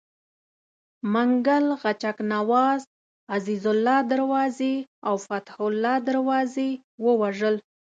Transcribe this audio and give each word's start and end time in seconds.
منګل 1.13 1.65
غچک 1.81 2.17
نواز، 2.33 2.81
عزیزالله 3.35 3.97
دروازي 4.11 4.75
او 5.07 5.15
فتح 5.27 5.55
الله 5.67 5.95
دروازي 6.07 6.69
ووژل. 7.03 7.55